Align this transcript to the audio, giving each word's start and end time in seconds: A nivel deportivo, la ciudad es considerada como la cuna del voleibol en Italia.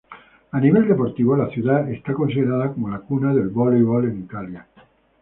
A 0.51 0.57
nivel 0.59 0.87
deportivo, 0.87 1.35
la 1.37 1.47
ciudad 1.51 1.87
es 1.91 2.01
considerada 2.15 2.73
como 2.73 2.89
la 2.89 3.01
cuna 3.01 3.35
del 3.35 3.49
voleibol 3.49 4.05
en 4.05 4.17
Italia. 4.23 4.65